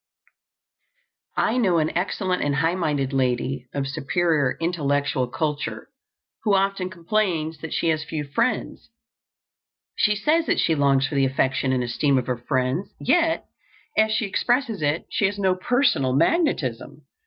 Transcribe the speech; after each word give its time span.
I 1.37 1.57
know 1.57 1.77
an 1.77 1.95
excellent 1.95 2.41
and 2.41 2.55
high 2.55 2.73
minded 2.73 3.13
lady, 3.13 3.67
of 3.71 3.85
superior 3.87 4.57
intellectual 4.59 5.27
culture, 5.27 5.89
who 6.43 6.55
often 6.55 6.89
complains 6.89 7.59
that 7.59 7.71
she 7.71 7.89
has 7.89 8.03
few 8.03 8.23
friends. 8.23 8.89
She 9.95 10.15
says 10.15 10.47
that 10.47 10.59
she 10.59 10.73
longs 10.73 11.07
for 11.07 11.13
the 11.13 11.25
affection 11.25 11.71
and 11.71 11.83
esteem 11.83 12.17
of 12.17 12.25
her 12.25 12.37
friends, 12.39 12.89
yet, 12.99 13.45
as 13.95 14.11
she 14.11 14.25
expresses 14.25 14.81
it, 14.81 15.05
she 15.11 15.25
has 15.25 15.37
"no 15.37 15.53
personal 15.53 16.13
magnetism." 16.13 17.03